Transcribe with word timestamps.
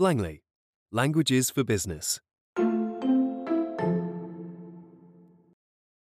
Langley, 0.00 0.40
Languages 0.90 1.50
for 1.50 1.62
Business. 1.62 2.20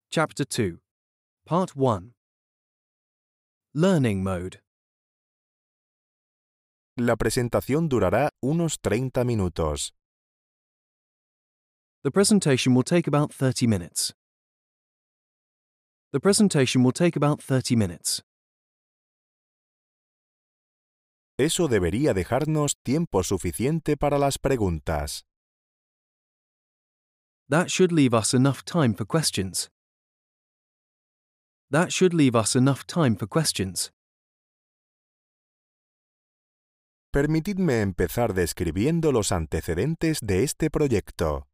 Chapter 0.09 0.45
2, 0.45 0.79
Part 1.45 1.75
1 1.75 2.13
Learning 3.75 4.23
Mode. 4.23 4.61
La 6.97 7.17
presentación 7.17 7.89
durará 7.89 8.29
unos 8.41 8.77
30 8.81 9.25
minutos. 9.25 9.91
The 12.05 12.11
presentation 12.11 12.73
will 12.73 12.83
take 12.83 13.07
about 13.07 13.33
30 13.33 13.67
minutes. 13.67 14.13
The 16.13 16.21
presentation 16.21 16.81
will 16.81 16.93
take 16.93 17.17
about 17.17 17.41
30 17.41 17.75
minutes. 17.75 18.23
Eso 21.37 21.67
debería 21.67 22.13
dejarnos 22.13 22.77
tiempo 22.83 23.23
suficiente 23.23 23.97
para 23.97 24.17
las 24.17 24.37
preguntas. 24.37 25.25
That 27.49 27.69
should 27.69 27.91
leave 27.91 28.13
us 28.13 28.33
enough 28.33 28.63
time 28.63 28.93
for 28.93 29.05
questions. 29.05 29.69
That 31.69 31.91
should 31.91 32.13
leave 32.13 32.35
us 32.35 32.55
enough 32.55 32.85
time 32.85 33.15
for 33.15 33.27
questions. 33.27 33.91
Permitidme 37.11 37.81
empezar 37.81 38.33
describiendo 38.33 39.11
los 39.11 39.33
antecedentes 39.33 40.19
de 40.21 40.43
este 40.43 40.69
proyecto. 40.69 41.47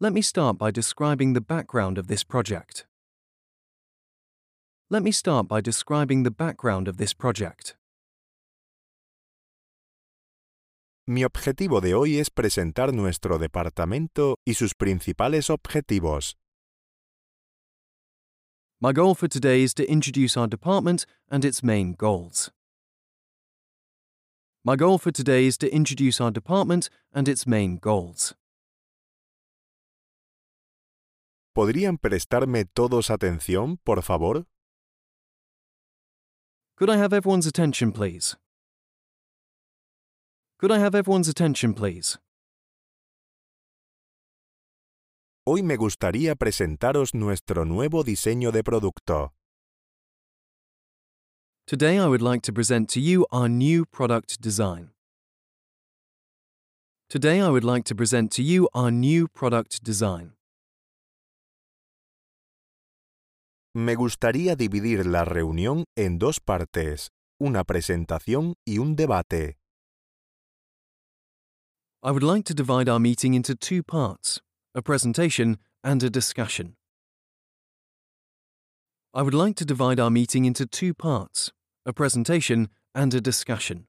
Let 0.00 0.12
me 0.12 0.22
start 0.22 0.58
by 0.58 0.70
describing 0.70 1.34
the 1.34 1.40
background 1.40 1.98
of 1.98 2.08
this 2.08 2.24
project. 2.24 2.86
Let 4.94 5.02
me 5.02 5.10
start 5.10 5.48
by 5.48 5.60
describing 5.60 6.22
the 6.22 6.30
background 6.30 6.86
of 6.86 6.98
this 6.98 7.12
project. 7.12 7.74
Mi 11.08 11.24
objetivo 11.24 11.80
de 11.80 11.94
hoy 11.94 12.20
es 12.20 12.30
presentar 12.30 12.94
nuestro 12.94 13.38
departamento 13.38 14.36
y 14.46 14.54
sus 14.54 14.72
principales 14.72 15.50
objetivos. 15.50 16.36
My 18.80 18.92
goal 18.92 19.16
for 19.16 19.26
today 19.26 19.64
is 19.64 19.74
to 19.74 19.84
introduce 19.90 20.36
our 20.36 20.46
department 20.46 21.06
and 21.28 21.44
its 21.44 21.64
main 21.64 21.94
goals. 21.94 22.52
My 24.64 24.76
goal 24.76 24.98
for 24.98 25.10
today 25.10 25.46
is 25.46 25.58
to 25.58 25.74
introduce 25.74 26.20
our 26.20 26.30
department 26.30 26.88
and 27.12 27.28
its 27.28 27.48
main 27.48 27.78
goals. 27.78 28.36
¿Podrían 31.52 31.98
prestarme 31.98 32.64
todos 32.64 33.10
atención, 33.10 33.78
por 33.82 34.00
favor? 34.04 34.46
Could 36.76 36.90
I 36.90 36.96
have 36.96 37.12
everyone's 37.12 37.46
attention, 37.46 37.92
please? 37.92 38.34
Could 40.58 40.72
I 40.72 40.80
have 40.80 40.96
everyone's 40.96 41.28
attention, 41.28 41.72
please? 41.72 42.18
Hoy 45.46 45.62
me 45.62 45.76
gustaría 45.76 46.34
presentaros 46.34 47.14
nuestro 47.14 47.64
nuevo 47.64 48.02
diseño 48.02 48.50
de 48.50 48.64
producto. 48.64 49.32
Today 51.66 51.96
I 51.96 52.08
would 52.08 52.22
like 52.22 52.42
to 52.42 52.52
present 52.52 52.88
to 52.90 53.00
you 53.00 53.24
our 53.30 53.48
new 53.48 53.84
product 53.84 54.40
design. 54.40 54.90
Today 57.08 57.40
I 57.40 57.50
would 57.50 57.62
like 57.62 57.84
to 57.84 57.94
present 57.94 58.32
to 58.32 58.42
you 58.42 58.68
our 58.74 58.90
new 58.90 59.28
product 59.28 59.84
design. 59.84 60.32
Me 63.76 63.96
gustaría 63.96 64.54
dividir 64.54 65.04
la 65.04 65.24
reunión 65.24 65.84
en 65.96 66.20
dos 66.20 66.38
partes, 66.38 67.10
una 67.40 67.64
presentación 67.64 68.54
y 68.64 68.78
un 68.78 68.94
debate. 68.94 69.58
I 72.04 72.12
would 72.12 72.22
like 72.22 72.44
to 72.44 72.54
divide 72.54 72.88
our 72.88 73.00
meeting 73.00 73.34
into 73.34 73.56
two 73.56 73.82
parts 73.82 74.40
a 74.76 74.82
presentation 74.82 75.58
and 75.82 76.04
a 76.04 76.10
discussion. 76.10 76.76
I 79.12 79.22
would 79.22 79.34
like 79.34 79.56
to 79.56 79.64
divide 79.64 79.98
our 79.98 80.10
meeting 80.10 80.44
into 80.44 80.66
two 80.66 80.94
parts 80.94 81.50
a 81.84 81.92
presentation 81.92 82.68
and 82.94 83.12
a 83.12 83.20
discussion. 83.20 83.88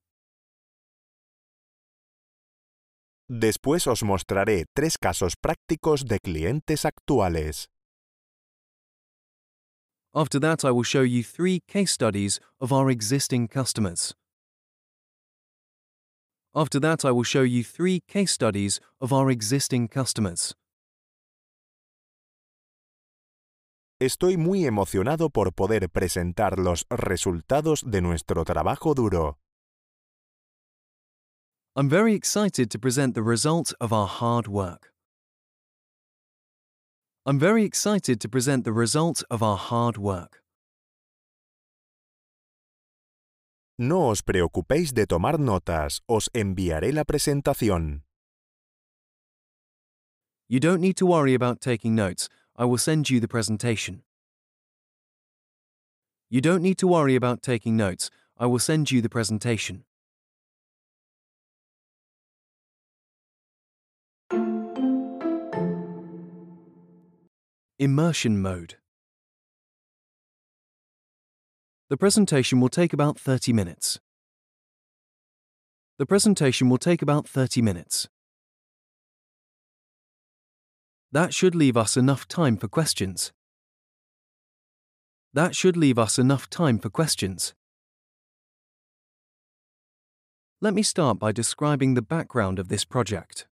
Después 3.30 3.86
os 3.86 4.02
mostraré 4.02 4.66
tres 4.74 4.98
casos 4.98 5.36
prácticos 5.36 6.06
de 6.06 6.20
clientes 6.20 6.86
actuales. 6.86 7.70
After 10.18 10.40
that, 10.40 10.64
I 10.64 10.72
will 10.72 10.84
show 10.84 11.02
you 11.02 11.24
three 11.24 11.59
case 11.68 11.92
studies 11.92 12.40
of 12.62 12.72
our 12.72 12.90
existing 12.90 13.50
customers. 13.50 14.14
After 16.56 16.80
that, 16.80 17.03
I 17.03 17.12
will 17.12 17.26
show 17.26 17.42
you 17.42 17.66
three 17.66 18.00
case 18.08 18.31
studies 18.31 18.80
of 19.02 19.12
our 19.12 19.30
existing 19.30 19.90
customers. 19.90 20.56
Estoy 24.02 24.38
muy 24.38 24.66
emocionado 24.66 25.30
por 25.30 25.52
poder 25.52 25.90
presentar 25.90 26.59
los 26.59 26.86
resultados 26.90 27.84
de 27.86 28.00
nuestro 28.00 28.46
trabajo 28.46 28.94
duro. 28.94 29.38
I'm 31.76 31.90
very 31.90 32.14
excited 32.14 32.72
to 32.72 32.80
present 32.80 33.16
the 33.16 33.22
results 33.22 33.74
of 33.82 33.92
our 33.92 34.08
hard 34.08 34.47
work. 34.47 34.95
I'm 37.28 37.40
very 37.40 37.63
excited 37.63 38.22
to 38.22 38.30
present 38.30 38.66
the 38.66 38.72
results 38.72 39.24
of 39.31 39.41
our 39.41 39.58
hard 39.58 39.97
work. 39.97 40.44
No 43.80 44.09
os 44.09 44.22
preocupéis 44.22 44.94
de 44.94 45.08
tomar 45.08 45.40
notas, 45.40 46.02
os 46.08 46.30
enviaré 46.35 46.94
la 46.94 47.03
presentación. 47.03 48.03
You 50.47 50.59
don't 50.59 50.80
need 50.80 50.97
to 50.97 51.08
worry 51.08 51.34
about 51.34 51.62
taking 51.62 51.96
notes. 51.96 52.30
I 52.56 52.66
will 52.66 52.78
send 52.78 53.09
you 53.09 53.19
the 53.19 53.28
presentation. 53.28 54.03
You 56.30 56.41
don't 56.41 56.62
need 56.62 56.78
to 56.78 56.88
worry 56.88 57.16
about 57.16 57.41
taking 57.41 57.75
notes. 57.75 58.12
I 58.38 58.46
will 58.46 58.59
send 58.59 58.91
you 58.91 59.02
the 59.02 59.09
presentation. 59.09 59.84
Immersion 67.78 68.41
mode. 68.41 68.75
The 71.90 71.97
presentation 71.97 72.62
will 72.62 72.69
take 72.69 72.94
about 72.94 73.19
30 73.19 73.52
minutes. 73.52 74.00
The 75.97 76.06
presentation 76.06 76.69
will 76.69 76.78
take 76.78 77.02
about 77.02 77.28
30 77.28 77.62
minutes. 77.62 78.08
That 81.12 81.34
should 81.34 81.53
leave 81.53 81.75
us 81.75 81.97
enough 81.97 82.30
time 82.30 82.56
for 82.56 82.69
questions. 82.69 83.34
That 85.34 85.53
should 85.53 85.75
leave 85.75 86.00
us 86.00 86.18
enough 86.18 86.50
time 86.50 86.80
for 86.80 86.90
questions. 86.90 87.53
Let 90.62 90.74
me 90.74 90.81
start 90.81 91.19
by 91.19 91.34
describing 91.34 91.96
the 91.96 92.02
background 92.02 92.58
of 92.58 92.69
this 92.69 92.85
project. 92.85 93.47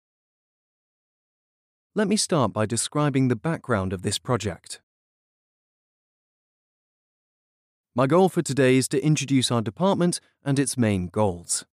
Let 1.95 2.07
me 2.07 2.17
start 2.17 2.53
by 2.53 2.67
describing 2.67 3.29
the 3.29 3.35
background 3.35 3.93
of 3.93 4.03
this 4.03 4.19
project. 4.19 4.79
My 7.95 8.05
goal 8.05 8.29
for 8.29 8.43
today 8.43 8.77
is 8.77 8.87
to 8.89 9.03
introduce 9.03 9.51
our 9.51 9.61
department 9.61 10.19
and 10.45 10.59
its 10.59 10.77
main 10.77 11.07
goals. 11.07 11.65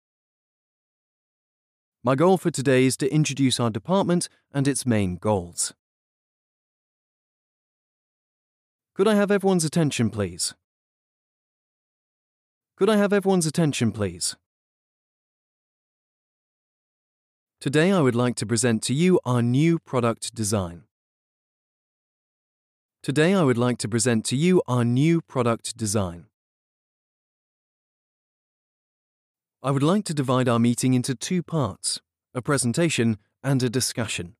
My 2.04 2.14
goal 2.14 2.38
for 2.38 2.52
today 2.52 2.84
is 2.84 2.96
to 2.98 3.12
introduce 3.12 3.58
our 3.58 3.70
department 3.70 4.28
and 4.52 4.68
its 4.68 4.86
main 4.86 5.16
goals. 5.16 5.74
Could 8.94 9.08
I 9.08 9.16
have 9.16 9.32
everyone's 9.32 9.64
attention, 9.64 10.10
please? 10.10 10.54
Could 12.76 12.88
I 12.88 12.98
have 12.98 13.12
everyone's 13.12 13.46
attention, 13.46 13.90
please? 13.90 14.36
Today 17.64 17.92
I 17.92 18.02
would 18.02 18.14
like 18.14 18.34
to 18.36 18.44
present 18.44 18.82
to 18.82 18.92
you 18.92 19.18
our 19.24 19.40
new 19.40 19.78
product 19.78 20.34
design. 20.34 20.82
Today 23.02 23.32
I 23.32 23.42
would 23.42 23.56
like 23.56 23.78
to 23.78 23.88
present 23.88 24.26
to 24.26 24.36
you 24.36 24.60
our 24.68 24.84
new 24.84 25.22
product 25.22 25.74
design. 25.74 26.26
I 29.62 29.70
would 29.70 29.82
like 29.82 30.04
to 30.04 30.12
divide 30.12 30.46
our 30.46 30.58
meeting 30.58 30.92
into 30.92 31.14
two 31.14 31.42
parts 31.42 32.02
a 32.34 32.42
presentation 32.42 33.16
and 33.42 33.62
a 33.62 33.70
discussion. 33.70 34.36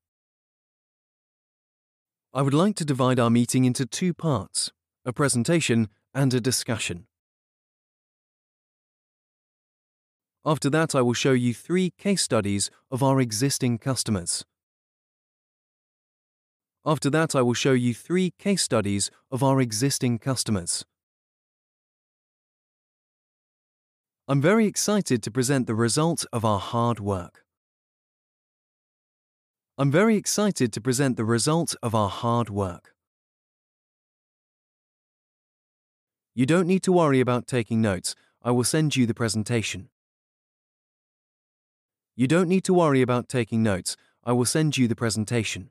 I 2.34 2.42
would 2.42 2.52
like 2.52 2.76
to 2.76 2.84
divide 2.84 3.18
our 3.18 3.30
meeting 3.30 3.64
into 3.64 3.86
two 3.86 4.12
parts 4.12 4.70
a 5.06 5.14
presentation 5.14 5.88
and 6.12 6.34
a 6.34 6.42
discussion. 6.42 7.06
After 10.46 10.68
that, 10.70 10.94
I 10.94 11.00
will 11.00 11.14
show 11.14 11.32
you 11.32 11.54
three 11.54 11.90
case 11.96 12.22
studies 12.22 12.70
of 12.90 13.02
our 13.02 13.18
existing 13.18 13.78
customers. 13.78 14.44
After 16.84 17.08
that, 17.08 17.34
I 17.34 17.40
will 17.40 17.54
show 17.54 17.72
you 17.72 17.94
three 17.94 18.34
case 18.38 18.62
studies 18.62 19.10
of 19.30 19.42
our 19.42 19.58
existing 19.58 20.18
customers. 20.18 20.84
I'm 24.28 24.42
very 24.42 24.66
excited 24.66 25.22
to 25.22 25.30
present 25.30 25.66
the 25.66 25.74
result 25.74 26.26
of 26.30 26.44
our 26.44 26.58
hard 26.58 27.00
work. 27.00 27.44
I'm 29.78 29.90
very 29.90 30.16
excited 30.16 30.74
to 30.74 30.80
present 30.80 31.16
the 31.16 31.24
result 31.24 31.74
of 31.82 31.94
our 31.94 32.10
hard 32.10 32.50
work. 32.50 32.94
You 36.34 36.44
don't 36.44 36.66
need 36.66 36.82
to 36.82 36.92
worry 36.92 37.20
about 37.20 37.46
taking 37.46 37.80
notes. 37.80 38.14
I 38.42 38.50
will 38.50 38.64
send 38.64 38.94
you 38.94 39.06
the 39.06 39.14
presentation. 39.14 39.88
You 42.16 42.28
don't 42.28 42.48
need 42.48 42.62
to 42.64 42.74
worry 42.74 43.02
about 43.02 43.28
taking 43.28 43.64
notes. 43.64 43.96
I 44.24 44.30
will 44.30 44.44
send 44.44 44.78
you 44.78 44.86
the 44.86 44.94
presentation. 44.94 45.70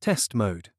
Test 0.00 0.34
mode. 0.34 0.70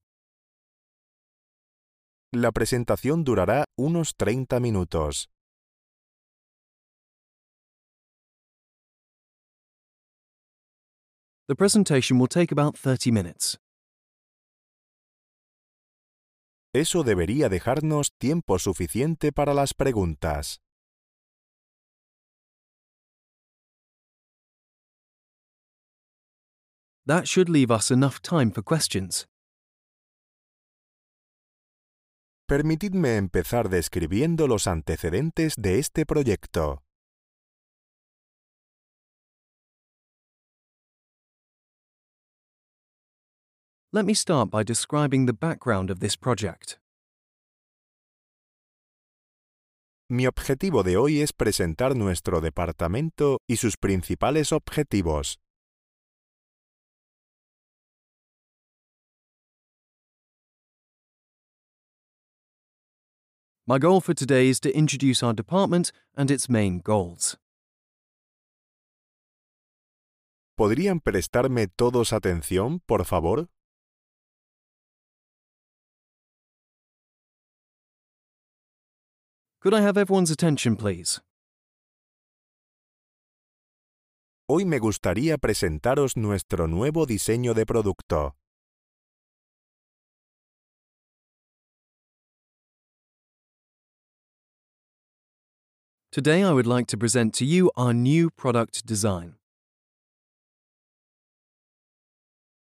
La 2.31 2.51
presentación 2.51 3.25
durará 3.25 3.65
unos 3.77 4.15
30 4.15 4.61
minutos. 4.61 5.27
The 11.47 11.55
presentation 11.55 12.17
will 12.17 12.27
take 12.27 12.51
about 12.51 12.77
30 12.77 13.11
minutes. 13.11 13.57
Eso 16.75 17.03
debería 17.03 17.47
dejarnos 17.47 18.11
tiempo 18.17 18.59
suficiente 18.59 19.31
para 19.31 19.53
las 19.53 19.73
preguntas. 19.73 20.59
That 27.05 27.27
should 27.27 27.47
leave 27.47 27.73
us 27.73 27.91
enough 27.91 28.19
time 28.21 28.51
for 28.51 28.61
questions. 28.61 29.25
Permitidme 32.45 33.15
empezar 33.15 33.69
describiendo 33.69 34.49
los 34.49 34.67
antecedentes 34.67 35.53
de 35.55 35.79
este 35.79 36.05
proyecto. 36.05 36.84
Let 43.95 44.03
me 44.03 44.13
start 44.13 44.51
by 44.51 44.63
describing 44.63 45.25
the 45.25 45.31
background 45.31 45.89
of 45.89 46.01
this 46.01 46.17
project. 46.17 46.81
Mi 50.09 50.27
objetivo 50.27 50.83
de 50.83 50.97
hoy 50.97 51.21
es 51.21 51.31
presentar 51.31 51.95
nuestro 51.95 52.41
departamento 52.41 53.37
y 53.47 53.55
sus 53.55 53.77
principales 53.77 54.51
objetivos. 54.51 55.37
My 63.65 63.79
goal 63.79 64.01
for 64.01 64.13
today 64.13 64.49
is 64.49 64.59
to 64.59 64.77
introduce 64.77 65.23
our 65.23 65.33
department 65.33 65.93
and 66.17 66.29
its 66.29 66.49
main 66.49 66.81
goals. 66.81 67.37
¿Podrían 70.57 70.99
prestarme 70.99 71.67
todos 71.67 72.11
atención, 72.11 72.81
por 72.85 73.05
favor? 73.05 73.47
Could 79.65 79.73
I 79.73 79.81
have 79.81 79.97
everyone's 79.97 80.29
attention, 80.29 80.75
please? 80.75 81.21
Hoy 84.47 84.63
me 84.63 84.77
gustaría 84.77 85.39
presentaros 85.39 86.15
nuestro 86.15 86.67
nuevo 86.67 87.07
diseño 87.07 87.55
de 87.55 87.65
producto. 87.65 88.35
Today 96.11 96.43
I 96.43 96.51
would 96.53 96.67
like 96.67 96.85
to 96.89 96.97
present 96.99 97.33
to 97.39 97.43
you 97.43 97.71
our 97.75 97.95
new 97.95 98.29
product 98.29 98.85
design. 98.85 99.39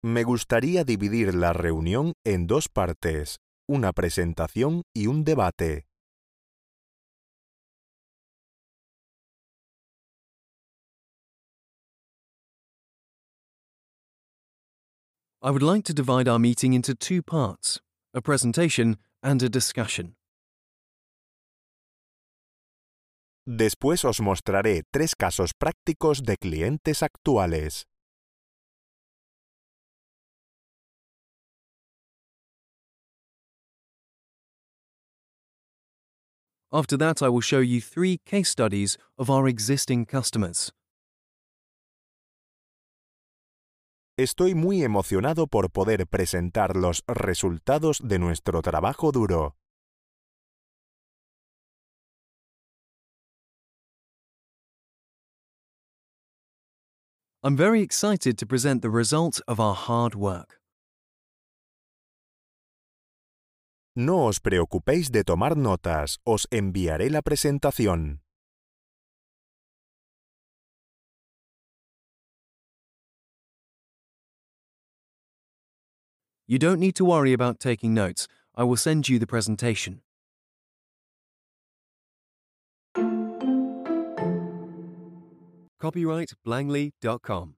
Me 0.03 0.23
gustaría 0.23 0.83
dividir 0.83 1.35
la 1.35 1.53
reunión 1.53 2.11
en 2.25 2.47
dos 2.47 2.67
partes, 2.67 3.37
una 3.65 3.93
presentación 3.93 4.81
y 4.93 5.07
un 5.07 5.23
debate. 5.23 5.85
I 15.43 15.49
would 15.49 15.63
like 15.63 15.83
to 15.85 15.93
divide 15.93 16.27
our 16.27 16.37
meeting 16.37 16.73
into 16.73 16.93
two 16.93 17.23
parts 17.23 17.79
a 18.13 18.21
presentation 18.21 18.97
and 19.23 19.41
a 19.41 19.49
discussion. 19.49 20.13
Después 23.47 24.05
os 24.05 24.19
mostraré 24.19 24.83
tres 24.91 25.15
casos 25.15 25.53
prácticos 25.55 26.21
de 26.21 26.37
clientes 26.37 27.01
actuales. 27.01 27.87
After 36.71 36.97
that, 36.97 37.23
I 37.23 37.29
will 37.29 37.41
show 37.41 37.61
you 37.61 37.81
three 37.81 38.19
case 38.25 38.49
studies 38.49 38.95
of 39.17 39.31
our 39.31 39.47
existing 39.47 40.05
customers. 40.05 40.71
Estoy 44.21 44.53
muy 44.53 44.83
emocionado 44.83 45.47
por 45.47 45.71
poder 45.71 46.05
presentar 46.05 46.75
los 46.75 47.03
resultados 47.07 48.01
de 48.03 48.19
nuestro 48.19 48.61
trabajo 48.61 49.11
duro. 49.11 49.55
I'm 57.41 57.57
very 57.57 57.81
excited 57.81 58.37
to 58.37 58.45
present 58.45 58.83
the 58.83 58.91
result 58.91 59.41
of 59.47 59.59
our 59.59 59.73
hard 59.73 60.13
work. 60.13 60.61
No 63.95 64.27
os 64.27 64.39
preocupéis 64.39 65.11
de 65.11 65.23
tomar 65.23 65.57
notas, 65.57 66.19
os 66.23 66.47
enviaré 66.51 67.09
la 67.09 67.23
presentación. 67.23 68.21
You 76.51 76.59
don't 76.59 76.81
need 76.81 76.95
to 76.95 77.05
worry 77.05 77.31
about 77.31 77.61
taking 77.61 77.93
notes. 77.93 78.27
I 78.55 78.65
will 78.65 78.75
send 78.75 79.07
you 79.07 79.19
the 79.19 79.25
presentation. 79.25 80.01
Copyright 85.79 86.33
Langley.com. 86.43 87.55